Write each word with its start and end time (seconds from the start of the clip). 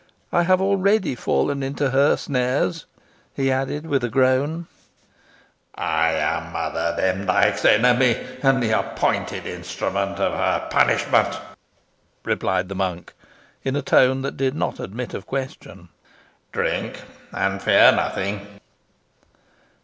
"I 0.31 0.41
have 0.41 0.59
already 0.59 1.13
fallen 1.13 1.61
into 1.61 1.91
her 1.91 2.15
snares," 2.17 2.87
he 3.35 3.51
added, 3.51 3.85
with 3.85 4.03
a 4.03 4.09
groan. 4.09 4.65
[Illustration: 5.77 5.77
THE 5.77 5.81
PHANTOM 5.83 5.93
MONK.] 5.93 5.93
"I 5.93 6.37
am 6.37 6.53
Mother 6.53 6.95
Demdike's 6.97 7.65
enemy, 7.65 8.27
and 8.41 8.63
the 8.63 8.79
appointed 8.79 9.45
instrument 9.45 10.19
of 10.19 10.33
her 10.33 10.67
punishment," 10.71 11.37
replied 12.25 12.67
the 12.69 12.73
monk, 12.73 13.13
in 13.63 13.75
a 13.75 13.83
tone 13.83 14.23
that 14.23 14.37
did 14.37 14.55
not 14.55 14.79
admit 14.79 15.13
of 15.13 15.27
question. 15.27 15.89
"Drink, 16.51 17.03
and 17.31 17.61
fear 17.61 17.91
nothing." 17.91 18.47